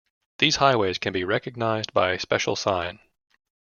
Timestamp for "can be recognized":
0.97-1.93